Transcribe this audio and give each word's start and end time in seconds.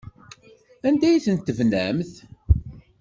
Anda 0.87 1.05
ay 1.09 1.21
ten-tebnamt? 1.25 2.13